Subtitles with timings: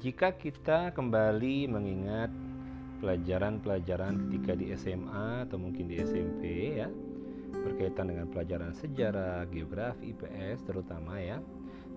[0.00, 2.32] jika kita kembali mengingat
[3.04, 6.88] pelajaran-pelajaran ketika di SMA atau mungkin di SMP ya
[7.52, 11.36] berkaitan dengan pelajaran sejarah, geografi, IPS terutama ya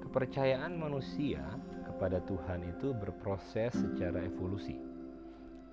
[0.03, 1.39] kepercayaan manusia
[1.87, 4.75] kepada Tuhan itu berproses secara evolusi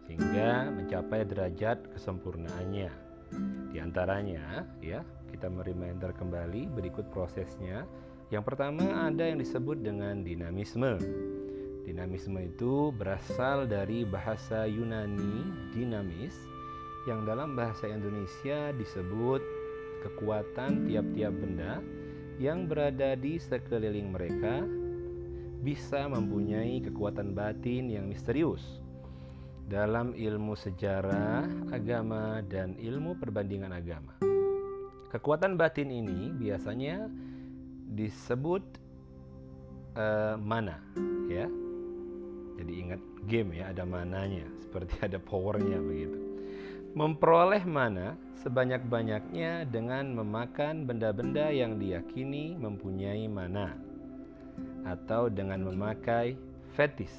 [0.06, 2.90] sehingga mencapai derajat kesempurnaannya.
[3.74, 5.02] Di antaranya ya
[5.34, 7.82] kita mereminder kembali berikut prosesnya.
[8.30, 10.94] Yang pertama ada yang disebut dengan dinamisme
[11.80, 16.36] Dinamisme itu berasal dari bahasa Yunani dinamis
[17.08, 19.40] yang dalam bahasa Indonesia disebut
[20.04, 21.80] kekuatan tiap-tiap benda
[22.36, 24.64] yang berada di sekeliling mereka
[25.60, 28.64] bisa mempunyai kekuatan batin yang misterius.
[29.70, 34.18] Dalam ilmu sejarah, agama, dan ilmu perbandingan agama,
[35.14, 37.06] kekuatan batin ini biasanya
[37.94, 38.64] disebut
[39.94, 40.82] uh, mana,
[41.30, 41.46] ya
[42.60, 46.20] jadi ingat game ya, ada mananya, seperti ada powernya begitu.
[46.92, 53.72] Memperoleh mana sebanyak-banyaknya dengan memakan benda-benda yang diyakini mempunyai mana?
[54.84, 56.36] Atau dengan memakai
[56.76, 57.12] fetis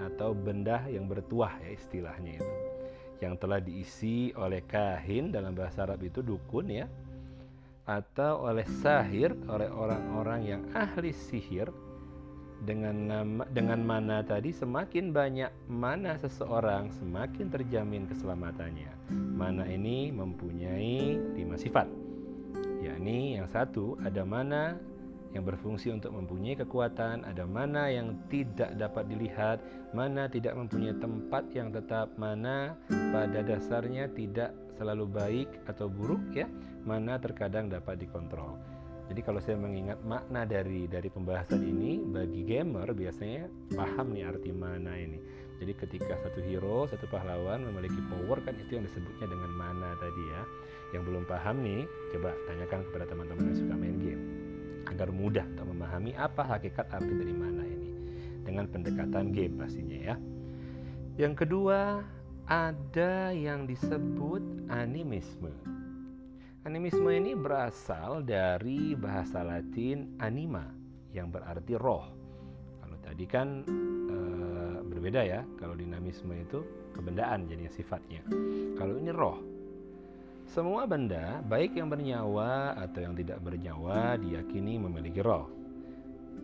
[0.00, 2.54] atau benda yang bertuah ya istilahnya itu.
[3.18, 6.86] Yang telah diisi oleh kahin dalam bahasa Arab itu dukun ya.
[7.88, 11.72] Atau oleh sahir oleh orang-orang yang ahli sihir
[12.66, 18.90] dengan nama dengan mana tadi semakin banyak mana seseorang semakin terjamin keselamatannya.
[19.38, 21.86] Mana ini mempunyai lima sifat.
[22.82, 24.78] Yakni yang satu ada mana
[25.36, 29.60] yang berfungsi untuk mempunyai kekuatan, ada mana yang tidak dapat dilihat,
[29.92, 36.48] mana tidak mempunyai tempat yang tetap, mana pada dasarnya tidak selalu baik atau buruk ya,
[36.88, 38.56] mana terkadang dapat dikontrol.
[39.08, 44.52] Jadi kalau saya mengingat makna dari dari pembahasan ini bagi gamer biasanya paham nih arti
[44.52, 45.16] mana ini.
[45.58, 50.22] Jadi ketika satu hero, satu pahlawan memiliki power kan itu yang disebutnya dengan mana tadi
[50.28, 50.42] ya.
[50.94, 51.82] Yang belum paham nih,
[52.14, 54.24] coba tanyakan kepada teman-teman yang suka main game
[54.88, 57.90] agar mudah untuk memahami apa hakikat arti dari mana ini
[58.44, 60.16] dengan pendekatan game pastinya ya.
[61.18, 62.00] Yang kedua,
[62.48, 64.40] ada yang disebut
[64.72, 65.52] animisme.
[66.68, 70.68] Animisme ini berasal dari bahasa Latin anima
[71.16, 72.04] yang berarti roh.
[72.84, 73.64] Kalau tadi kan
[74.12, 74.16] e,
[74.84, 76.60] berbeda ya, kalau dinamisme itu
[76.92, 78.20] kebendaan jadinya sifatnya.
[78.76, 79.40] Kalau ini roh.
[80.44, 85.48] Semua benda, baik yang bernyawa atau yang tidak bernyawa, diyakini memiliki roh.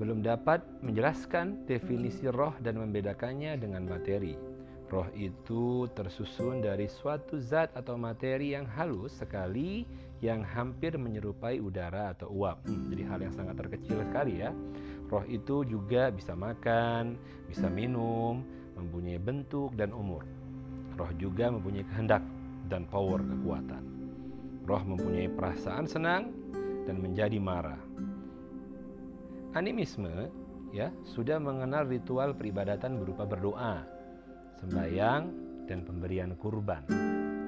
[0.00, 4.53] Belum dapat menjelaskan definisi roh dan membedakannya dengan materi.
[4.94, 9.82] Roh itu tersusun dari suatu zat atau materi yang halus sekali
[10.22, 12.62] yang hampir menyerupai udara atau uap.
[12.62, 14.54] Hmm, jadi hal yang sangat terkecil sekali ya.
[15.10, 17.18] Roh itu juga bisa makan,
[17.50, 18.46] bisa minum,
[18.78, 20.22] mempunyai bentuk dan umur.
[20.94, 22.22] Roh juga mempunyai kehendak
[22.70, 23.82] dan power kekuatan.
[24.62, 26.30] Roh mempunyai perasaan senang
[26.86, 27.82] dan menjadi marah.
[29.58, 30.30] Animisme
[30.70, 33.93] ya sudah mengenal ritual peribadatan berupa berdoa,
[34.60, 35.22] sembahyang
[35.64, 36.84] dan pemberian kurban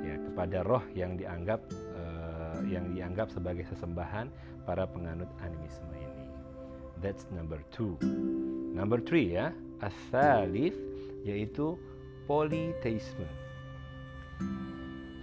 [0.03, 1.61] ya kepada roh yang dianggap
[1.95, 4.29] uh, yang dianggap sebagai sesembahan
[4.65, 6.27] para penganut animisme ini.
[7.05, 8.01] That's number two.
[8.73, 9.53] Number three ya,
[9.85, 10.73] asalif
[11.23, 11.77] yaitu
[12.25, 13.27] politeisme.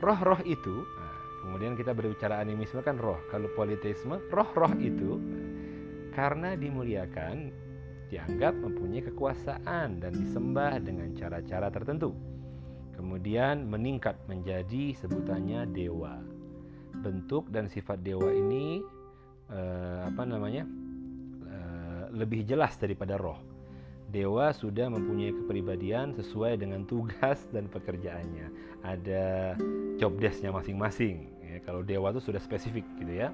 [0.04, 1.18] Roh-roh itu, nah,
[1.48, 3.18] kemudian kita berbicara animisme kan roh.
[3.32, 5.18] Kalau politeisme, roh-roh itu
[6.12, 7.50] karena dimuliakan
[8.14, 12.14] dianggap mempunyai kekuasaan dan disembah dengan cara-cara tertentu.
[12.94, 16.22] Kemudian meningkat menjadi sebutannya dewa.
[17.02, 18.86] Bentuk dan sifat dewa ini
[19.50, 20.62] eh, apa namanya
[21.50, 23.42] eh, lebih jelas daripada roh.
[24.14, 28.78] Dewa sudah mempunyai kepribadian sesuai dengan tugas dan pekerjaannya.
[28.86, 29.58] Ada
[29.98, 31.34] job desknya masing-masing.
[31.42, 33.34] Ya, kalau dewa itu sudah spesifik gitu ya.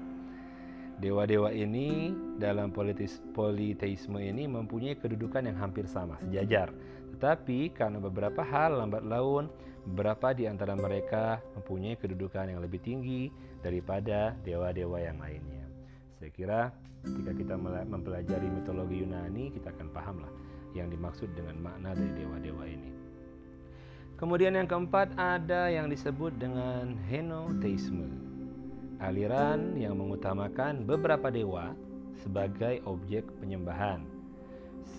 [1.00, 6.68] Dewa-dewa ini dalam politis, politeisme ini mempunyai kedudukan yang hampir sama, sejajar.
[7.16, 9.48] Tetapi karena beberapa hal lambat laun,
[9.88, 13.32] beberapa di antara mereka mempunyai kedudukan yang lebih tinggi
[13.64, 15.64] daripada dewa-dewa yang lainnya.
[16.20, 16.60] Saya kira
[17.00, 17.54] ketika kita
[17.88, 20.32] mempelajari mitologi Yunani, kita akan paham lah
[20.76, 22.92] yang dimaksud dengan makna dari dewa-dewa ini.
[24.20, 28.29] Kemudian yang keempat ada yang disebut dengan henoteisme
[29.00, 31.72] aliran yang mengutamakan beberapa dewa
[32.20, 34.04] sebagai objek penyembahan.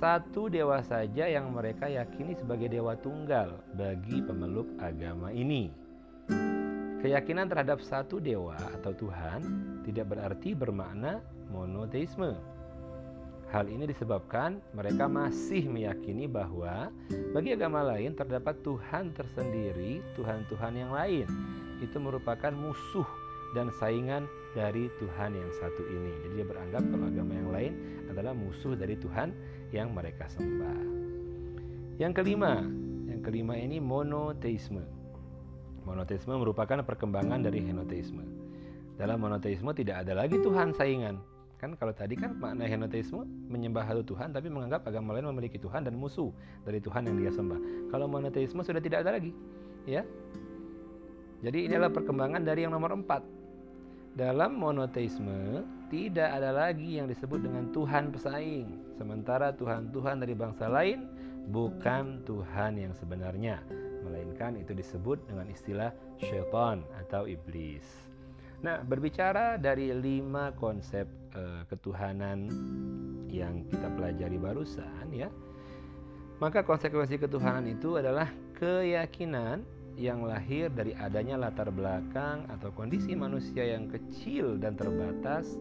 [0.01, 5.69] Satu dewa saja yang mereka yakini sebagai dewa tunggal bagi pemeluk agama ini.
[7.01, 9.41] Keyakinan terhadap satu dewa atau Tuhan
[9.85, 12.33] tidak berarti bermakna monoteisme.
[13.51, 16.87] Hal ini disebabkan mereka masih meyakini bahwa
[17.35, 21.27] bagi agama lain terdapat Tuhan tersendiri, Tuhan-Tuhan yang lain.
[21.83, 23.20] Itu merupakan musuh
[23.51, 26.11] dan saingan dari Tuhan yang satu ini.
[26.27, 27.73] Jadi dia beranggap kalau agama yang lain
[28.11, 29.31] adalah musuh dari Tuhan
[29.71, 30.79] yang mereka sembah.
[31.99, 32.63] Yang kelima,
[33.07, 34.83] yang kelima ini monoteisme.
[35.87, 38.23] Monoteisme merupakan perkembangan dari henoteisme.
[38.99, 41.17] Dalam monoteisme tidak ada lagi Tuhan saingan,
[41.61, 45.85] Kan kalau tadi kan makna henoteisme menyembah satu Tuhan tapi menganggap agama lain memiliki Tuhan
[45.85, 46.33] dan musuh
[46.65, 47.93] dari Tuhan yang dia sembah.
[47.93, 49.29] Kalau monoteisme sudah tidak ada lagi,
[49.85, 50.01] ya.
[51.45, 53.21] Jadi ini adalah perkembangan dari yang nomor empat.
[54.11, 58.99] Dalam monoteisme tidak ada lagi yang disebut dengan Tuhan pesaing.
[58.99, 61.07] Sementara Tuhan-Tuhan dari bangsa lain
[61.47, 63.63] bukan Tuhan yang sebenarnya,
[64.03, 67.87] melainkan itu disebut dengan istilah syaitan atau iblis.
[68.61, 72.51] Nah, berbicara dari lima konsep uh, ketuhanan
[73.31, 75.31] yang kita pelajari barusan ya,
[76.43, 78.27] maka konsekuensi ketuhanan itu adalah
[78.59, 79.63] keyakinan
[79.99, 85.59] yang lahir dari adanya latar belakang atau kondisi manusia yang kecil dan terbatas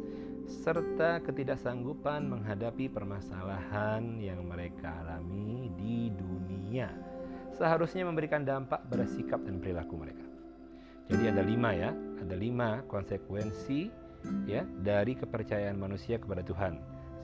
[0.50, 6.90] serta ketidaksanggupan menghadapi permasalahan yang mereka alami di dunia
[7.54, 10.24] seharusnya memberikan dampak pada sikap dan perilaku mereka.
[11.10, 13.90] Jadi ada lima ya, ada lima konsekuensi
[14.46, 16.78] ya dari kepercayaan manusia kepada Tuhan.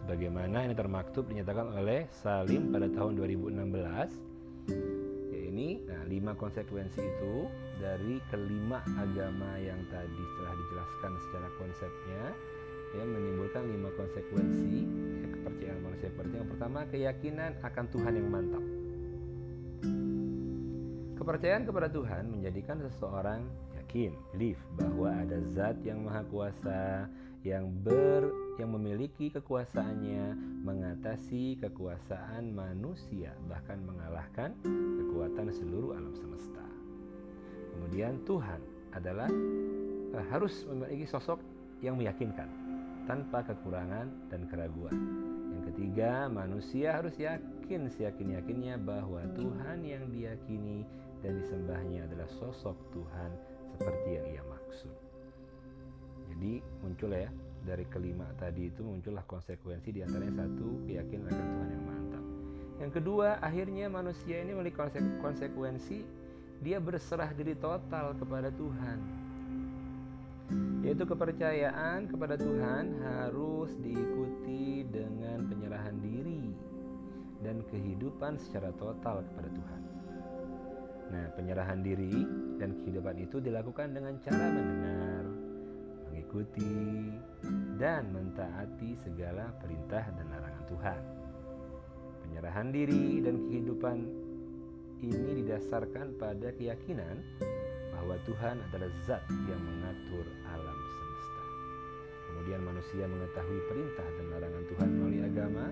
[0.05, 5.15] Sebagaimana ini termaktub dinyatakan oleh Salim pada tahun 2016.
[5.56, 7.49] Ini, nah lima konsekuensi itu
[7.81, 12.23] dari kelima agama yang tadi telah dijelaskan secara konsepnya
[12.93, 14.85] ya menimbulkan lima konsekuensi
[15.17, 18.64] ya, kepercayaan manusia Yang pertama keyakinan akan Tuhan yang mantap.
[21.25, 23.41] Kepercayaan kepada Tuhan menjadikan seseorang
[23.81, 27.09] yakin, believe bahwa ada zat yang maha kuasa
[27.46, 28.26] yang ber
[28.58, 30.34] yang memiliki kekuasaannya
[30.66, 34.50] mengatasi kekuasaan manusia bahkan mengalahkan
[34.98, 36.66] kekuatan seluruh alam semesta.
[37.70, 38.58] Kemudian Tuhan
[38.90, 41.38] adalah uh, harus memiliki sosok
[41.87, 42.50] yang meyakinkan
[43.06, 44.96] tanpa kekurangan dan keraguan.
[45.54, 50.82] Yang ketiga, manusia harus yakin seyakin-yakinnya bahwa Tuhan yang diyakini
[51.22, 53.31] dan disembahnya adalah sosok Tuhan
[53.78, 55.06] seperti yang ia maksud.
[56.37, 57.33] Jadi muncul ya
[57.65, 62.25] dari kelima tadi itu muncullah konsekuensi di antaranya satu keyakinan akan Tuhan yang mantap.
[62.77, 64.77] Yang kedua akhirnya manusia ini memiliki
[65.25, 66.05] konsekuensi
[66.61, 68.99] dia berserah diri total kepada Tuhan.
[70.85, 76.53] Yaitu kepercayaan kepada Tuhan harus diikuti dengan penyerahan diri
[77.43, 79.83] dan kehidupan secara total kepada Tuhan.
[81.06, 82.27] Nah, penyerahan diri
[82.59, 85.06] dan kehidupan itu dilakukan dengan cara mendengar,
[86.26, 87.14] mengikuti,
[87.78, 91.00] dan mentaati segala perintah dan larangan Tuhan.
[92.26, 93.99] Penyerahan diri dan kehidupan
[95.06, 97.23] ini didasarkan pada keyakinan
[97.94, 101.43] bahwa Tuhan adalah zat yang mengatur alam semesta.
[102.26, 105.67] Kemudian manusia mengetahui perintah dan larangan Tuhan melalui agama,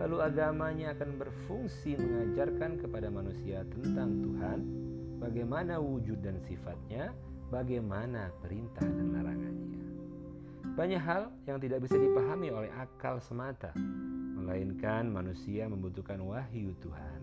[0.00, 4.58] lalu agamanya akan berfungsi mengajarkan kepada manusia tentang Tuhan,
[5.20, 7.12] bagaimana wujud dan sifatnya,
[7.52, 9.73] bagaimana perintah dan larangannya.
[10.74, 13.70] Banyak hal yang tidak bisa dipahami oleh akal semata,
[14.34, 17.22] melainkan manusia membutuhkan wahyu Tuhan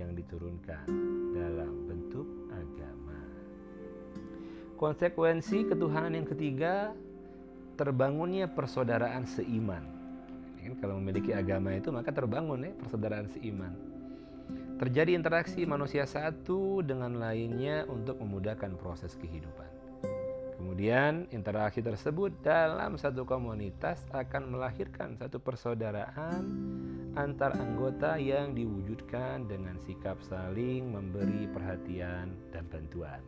[0.00, 0.88] yang diturunkan
[1.36, 3.20] dalam bentuk agama.
[4.80, 6.96] Konsekuensi ketuhanan yang ketiga
[7.76, 9.84] terbangunnya persaudaraan seiman.
[10.64, 13.76] Kan kalau memiliki agama itu maka terbangun ya persaudaraan seiman.
[14.80, 19.75] Terjadi interaksi manusia satu dengan lainnya untuk memudahkan proses kehidupan
[20.56, 26.42] kemudian interaksi tersebut dalam satu komunitas akan melahirkan satu persaudaraan
[27.16, 33.20] antar anggota yang diwujudkan dengan sikap saling memberi perhatian dan bantuan.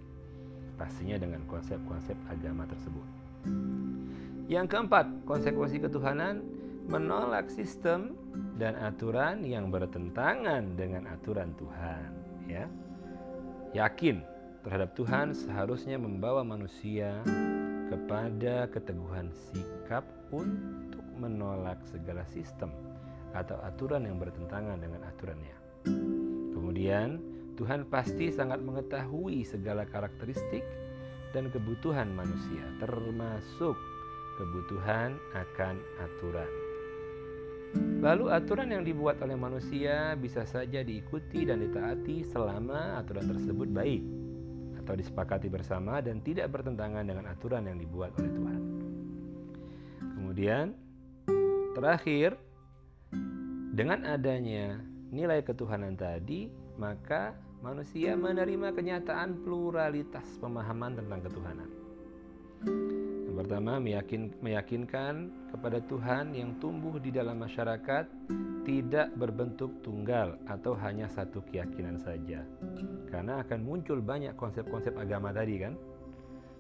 [0.77, 3.09] Pastinya dengan konsep-konsep agama tersebut.
[4.49, 6.41] Yang keempat, konsekuensi ketuhanan
[6.89, 8.17] menolak sistem
[8.57, 12.09] dan aturan yang bertentangan dengan aturan Tuhan
[12.49, 12.65] ya.
[13.77, 14.38] Yakin
[14.69, 17.25] terhadap Tuhan seharusnya membawa manusia
[17.89, 22.69] kepada keteguhan sikap untuk menolak segala sistem
[23.33, 25.57] atau aturan yang bertentangan dengan aturannya.
[26.53, 27.17] Kemudian
[27.57, 30.61] Tuhan pasti sangat mengetahui segala karakteristik
[31.33, 33.73] dan kebutuhan manusia termasuk
[34.37, 36.53] kebutuhan akan aturan.
[38.05, 44.28] Lalu aturan yang dibuat oleh manusia bisa saja diikuti dan ditaati selama aturan tersebut baik
[44.89, 48.61] atau disepakati bersama dan tidak bertentangan dengan aturan yang dibuat oleh Tuhan.
[50.17, 50.73] Kemudian
[51.77, 52.41] terakhir
[53.77, 54.81] dengan adanya
[55.13, 56.49] nilai ketuhanan tadi,
[56.81, 61.69] maka manusia menerima kenyataan pluralitas pemahaman tentang ketuhanan.
[63.39, 68.11] Pertama, meyakin, meyakinkan kepada Tuhan yang tumbuh di dalam masyarakat
[68.67, 72.43] tidak berbentuk tunggal atau hanya satu keyakinan saja.
[73.07, 75.79] Karena akan muncul banyak konsep-konsep agama tadi kan.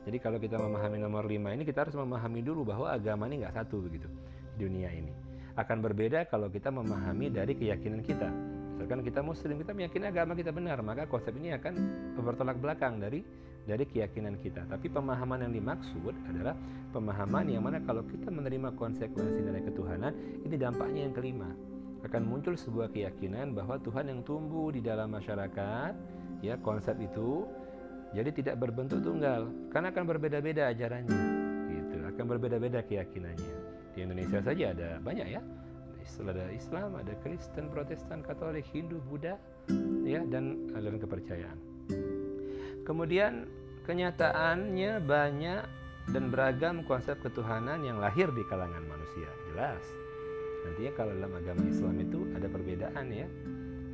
[0.06, 3.58] Jadi kalau kita memahami nomor 5 ini kita harus memahami dulu bahwa agama ini nggak
[3.58, 4.06] satu begitu
[4.54, 5.10] dunia ini.
[5.58, 8.30] Akan berbeda kalau kita memahami dari keyakinan kita.
[8.78, 11.74] Misalkan kita muslim, kita meyakini agama kita benar, maka konsep ini akan
[12.22, 13.26] bertolak belakang dari
[13.68, 14.64] dari keyakinan kita.
[14.64, 16.56] Tapi pemahaman yang dimaksud adalah
[16.96, 20.16] pemahaman yang mana kalau kita menerima konsekuensi dari ketuhanan,
[20.48, 21.52] ini dampaknya yang kelima.
[22.00, 25.92] Akan muncul sebuah keyakinan bahwa Tuhan yang tumbuh di dalam masyarakat,
[26.40, 27.44] ya konsep itu
[28.16, 31.22] jadi tidak berbentuk tunggal, karena akan berbeda-beda ajarannya.
[31.68, 33.52] Gitu, akan berbeda-beda keyakinannya.
[33.92, 35.42] Di Indonesia saja ada banyak ya
[36.26, 39.38] ada Islam, ada Kristen, Protestan, Katolik, Hindu, Buddha,
[40.02, 41.58] ya dan aliran kepercayaan.
[42.82, 43.44] Kemudian
[43.88, 45.62] kenyataannya banyak
[46.12, 49.32] dan beragam konsep ketuhanan yang lahir di kalangan manusia.
[49.48, 49.80] Jelas.
[50.68, 53.24] Nantinya kalau dalam agama Islam itu ada perbedaan ya.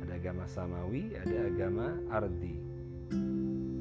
[0.03, 2.59] Ada agama samawi, ada agama ardi.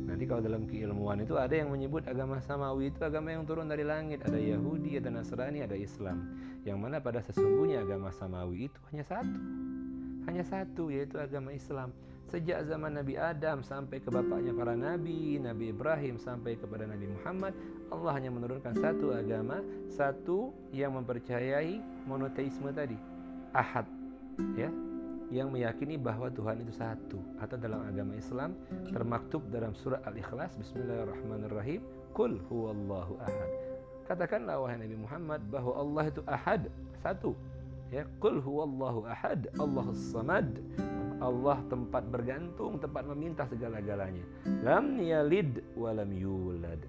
[0.06, 3.82] Nanti kalau dalam keilmuan itu ada yang menyebut agama samawi itu agama yang turun dari
[3.82, 4.22] langit.
[4.22, 6.30] Ada Yahudi, ada Nasrani, ada Islam.
[6.62, 9.38] Yang mana pada sesungguhnya agama samawi itu hanya satu.
[10.30, 11.90] Hanya satu yaitu agama Islam.
[12.32, 17.52] Sejak zaman Nabi Adam sampai ke bapaknya para nabi, Nabi Ibrahim sampai kepada Nabi Muhammad,
[17.92, 19.60] Allah hanya menurunkan satu agama,
[19.92, 21.78] satu yang mempercayai
[22.08, 22.96] monoteisme tadi.
[23.54, 23.86] Ahad,
[24.58, 24.66] ya,
[25.32, 28.54] yang meyakini bahwa Tuhan itu satu atau dalam agama Islam
[28.92, 31.80] termaktub dalam surah Al-Ikhlas Bismillahirrahmanirrahim
[32.12, 33.50] Qul huwallahu ahad
[34.04, 36.68] Katakanlah wahai Nabi Muhammad bahwa Allah itu ahad
[37.00, 37.32] satu
[37.94, 40.50] ya Qul huwallahu ahad Allah samad.
[41.22, 44.26] Allah tempat bergantung tempat meminta segala-galanya.
[44.66, 46.82] Lam yalid walam yulad.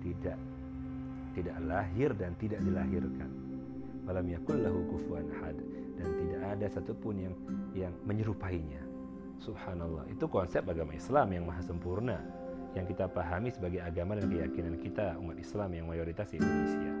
[0.00, 0.38] Tidak.
[1.36, 3.28] Tidak lahir dan tidak dilahirkan.
[4.08, 5.60] Walam yakul lahu kufuwan ahad.
[6.00, 7.34] Dan tidak ada satupun yang
[7.76, 8.80] yang menyerupainya.
[9.36, 12.16] Subhanallah, itu konsep agama Islam yang maha sempurna.
[12.72, 16.92] Yang kita pahami sebagai agama dan keyakinan kita umat Islam yang mayoritas di Indonesia.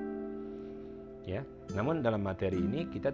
[1.26, 1.40] Ya,
[1.74, 3.10] namun dalam materi ini kita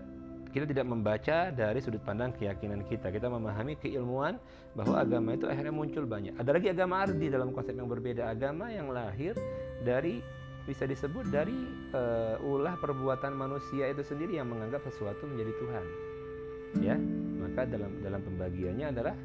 [0.52, 3.08] kita tidak membaca dari sudut pandang keyakinan kita.
[3.08, 4.36] Kita memahami keilmuan
[4.76, 6.36] bahwa agama itu akhirnya muncul banyak.
[6.36, 9.32] Ada lagi agama ardi dalam konsep yang berbeda, agama yang lahir
[9.80, 10.20] dari
[10.62, 11.56] bisa disebut dari
[11.96, 15.86] uh, ulah perbuatan manusia itu sendiri yang menganggap sesuatu menjadi Tuhan.
[16.80, 16.96] Ya,
[17.42, 19.16] maka dalam dalam pembagiannya adalah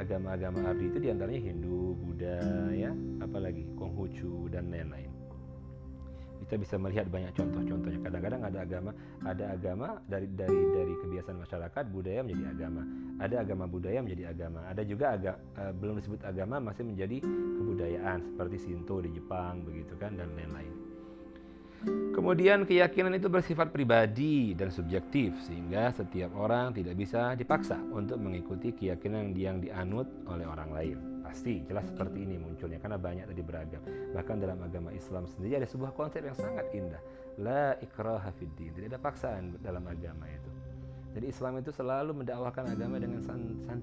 [0.00, 2.40] agama-agama abdi itu di antaranya Hindu, Buddha,
[2.72, 5.21] ya, apalagi Konghucu dan lain-lain.
[6.52, 7.96] Kita bisa melihat banyak contoh-contohnya.
[8.04, 8.92] Kadang-kadang ada agama,
[9.24, 12.82] ada agama dari dari dari kebiasaan masyarakat budaya menjadi agama.
[13.24, 14.60] Ada agama budaya menjadi agama.
[14.68, 17.24] Ada juga agak uh, eh, belum disebut agama masih menjadi
[17.56, 20.76] kebudayaan seperti Shinto di Jepang begitu kan dan lain-lain.
[22.12, 28.76] Kemudian keyakinan itu bersifat pribadi dan subjektif sehingga setiap orang tidak bisa dipaksa untuk mengikuti
[28.76, 31.11] keyakinan yang dianut oleh orang lain.
[31.32, 33.80] Pasti jelas seperti ini munculnya karena banyak tadi beragam.
[34.12, 37.00] Bahkan dalam agama Islam sendiri ada sebuah konsep yang sangat indah.
[37.40, 38.76] La ikraha fiddin.
[38.76, 40.52] Tidak ada paksaan dalam agama itu.
[41.16, 43.80] Jadi Islam itu selalu mendakwahkan agama dengan santun,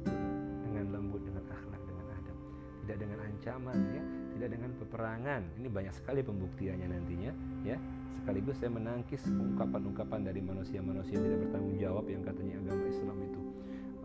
[0.62, 2.38] dengan lembut, dengan akhlak, dengan adab.
[2.86, 4.03] Tidak dengan ancaman ya,
[4.38, 5.41] tidak dengan peperangan.
[5.58, 7.34] Ini banyak sekali pembuktiannya nantinya,
[7.65, 7.82] ya.
[8.22, 13.41] Sekaligus saya menangkis ungkapan-ungkapan dari manusia-manusia tidak bertanggung jawab yang katanya agama Islam itu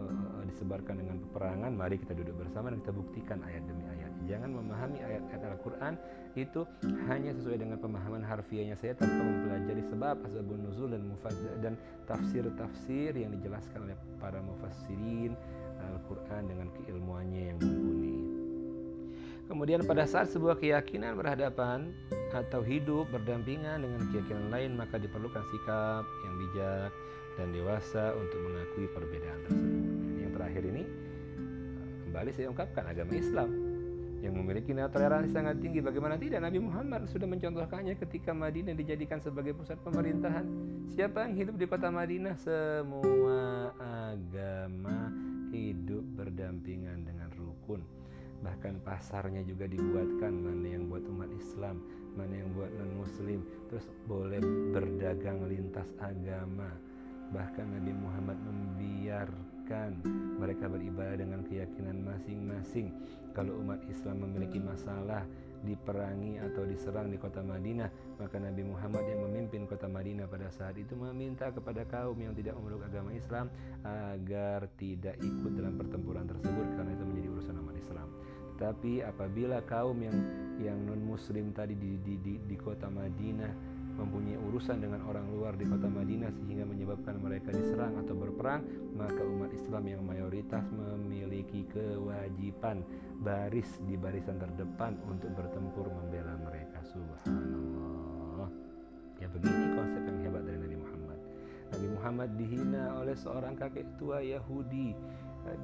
[0.01, 1.73] uh, disebarkan dengan peperangan.
[1.73, 4.13] Mari kita duduk bersama dan kita buktikan ayat demi ayat.
[4.25, 5.95] Jangan memahami ayat-ayat Al-Quran
[6.35, 6.65] itu
[7.07, 11.03] hanya sesuai dengan pemahaman harfiahnya saya tanpa mempelajari sebab asbabun nuzul dan
[11.61, 11.75] dan
[12.09, 15.37] tafsir-tafsir yang dijelaskan oleh para mufassirin
[15.85, 18.17] Al-Quran dengan keilmuannya yang mumpuni.
[19.45, 21.93] Kemudian pada saat sebuah keyakinan berhadapan
[22.33, 26.91] atau hidup berdampingan dengan keyakinan lain maka diperlukan sikap yang bijak
[27.37, 29.94] dan dewasa untuk mengakui perbedaan tersebut.
[30.55, 30.87] Terakhir ini
[32.07, 33.51] kembali saya ungkapkan agama Islam
[34.23, 35.83] yang memiliki nilai toleransi sangat tinggi.
[35.83, 40.47] Bagaimana tidak Nabi Muhammad sudah mencontohkannya ketika Madinah dijadikan sebagai pusat pemerintahan.
[40.95, 42.39] Siapa yang hidup di kota Madinah?
[42.39, 43.75] Semua
[44.07, 45.11] agama
[45.51, 47.83] hidup berdampingan dengan rukun
[48.47, 51.83] bahkan pasarnya juga dibuatkan mana yang buat umat Islam
[52.15, 53.43] mana yang buat non muslim
[53.73, 54.39] terus boleh
[54.71, 56.71] berdagang lintas agama
[57.33, 59.44] bahkan Nabi Muhammad membiarkan
[60.41, 62.93] mereka beribadah dengan keyakinan masing-masing.
[63.33, 65.25] Kalau umat Islam memiliki masalah
[65.65, 67.89] diperangi atau diserang di kota Madinah
[68.21, 72.55] maka Nabi Muhammad yang memimpin kota Madinah pada saat itu meminta kepada kaum yang tidak
[72.61, 73.49] memeluk agama Islam
[73.83, 78.09] agar tidak ikut dalam pertempuran tersebut karena itu menjadi urusan umat Islam.
[78.55, 80.15] Tetapi apabila kaum yang
[80.63, 85.55] yang non muslim tadi di, di, di, di kota Madinah mempunyai urusan dengan orang luar
[85.55, 88.63] di kota Madinah sehingga menyebabkan mereka diserang atau berperang,
[88.95, 92.83] maka umat Islam yang mayoritas memiliki kewajiban
[93.23, 96.83] baris di barisan terdepan untuk bertempur membela mereka.
[96.91, 98.51] Subhanallah.
[99.23, 101.19] Ya begini konsep yang hebat dari Nabi Muhammad.
[101.75, 104.95] Nabi Muhammad dihina oleh seorang kakek tua Yahudi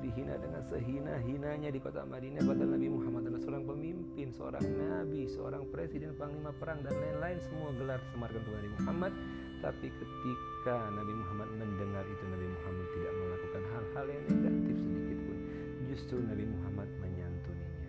[0.04, 5.62] dihina dengan sehina-hinanya di kota Madinah padahal Nabi Muhammad adalah seorang pemimpin, seorang nabi, seorang
[5.72, 7.38] presiden, panglima perang dan lain-lain.
[7.48, 9.12] Semua gelar semarkan Nabi Muhammad.
[9.60, 15.38] Tapi ketika Nabi Muhammad mendengar itu Nabi Muhammad tidak melakukan hal-hal yang negatif sedikit pun.
[15.88, 17.84] Justru Nabi Muhammad menyantuninya.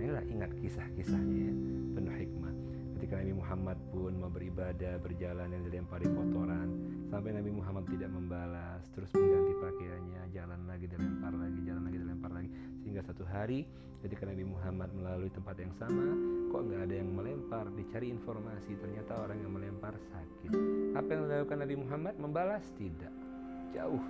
[0.00, 1.54] Inilah ingat kisah-kisahnya ya
[1.96, 2.54] penuh hikmah.
[3.00, 6.68] Ketika Nabi Muhammad pun mau beribadah berjalan yang dilempari kotoran
[7.12, 12.30] sampai Nabi Muhammad tidak membalas terus mengganti pakaiannya jalan lagi dilempar lagi jalan lagi dilempar
[12.32, 12.48] lagi.
[12.80, 13.68] Sehingga satu hari
[14.00, 16.08] ketika Nabi Muhammad melalui tempat yang sama
[16.48, 20.50] kok nggak ada yang melempar dicari informasi ternyata orang yang melempar sakit.
[20.96, 22.14] Apa yang dilakukan Nabi Muhammad?
[22.16, 22.64] Membalas?
[22.80, 23.12] Tidak.
[23.76, 24.04] Jauh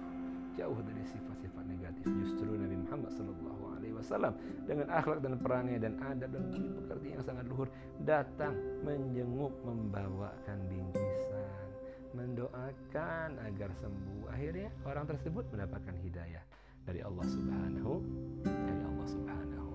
[0.52, 2.04] jauh dari sifat-sifat negatif.
[2.04, 4.32] Justru Nabi Muhammad Shallallahu Alaihi Wasallam
[4.68, 7.68] dengan akhlak dan perangai dan adab dan pekerti yang sangat luhur
[8.04, 8.52] datang
[8.84, 11.11] menjenguk membawakan bingkisan
[12.12, 14.32] mendoakan agar sembuh.
[14.32, 16.44] Akhirnya orang tersebut mendapatkan hidayah
[16.84, 17.92] dari Allah Subhanahu
[18.44, 19.71] dari Allah Subhanahu